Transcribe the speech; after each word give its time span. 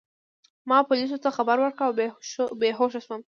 ما 0.69 0.77
پولیسو 0.87 1.17
ته 1.23 1.29
خبر 1.37 1.57
ورکړ 1.59 1.83
او 1.87 1.91
بې 2.59 2.69
هوښه 2.77 2.99
شوم. 3.05 3.21